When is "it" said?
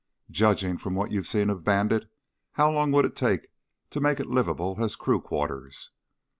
3.05-3.15, 4.19-4.25